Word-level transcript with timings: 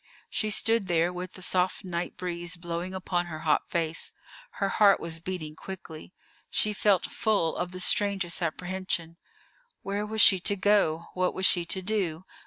She 0.31 0.49
stood 0.49 0.87
there, 0.87 1.13
with 1.13 1.33
the 1.33 1.43
soft 1.43 1.83
night 1.85 2.17
breeze 2.17 2.57
blowing 2.57 2.95
upon 2.95 3.27
her 3.27 3.41
hot 3.41 3.69
face; 3.69 4.13
her 4.53 4.69
heart 4.69 4.99
was 4.99 5.19
beating 5.19 5.55
quickly: 5.55 6.11
she 6.49 6.73
felt 6.73 7.05
full 7.11 7.55
of 7.55 7.71
the 7.71 7.79
strangest 7.79 8.41
apprehension. 8.41 9.17
Where 9.83 10.03
was 10.07 10.21
she 10.21 10.39
to 10.39 10.55
go? 10.55 11.09
What 11.13 11.35
was 11.35 11.45
she 11.45 11.65
to 11.65 11.83
do? 11.83 12.25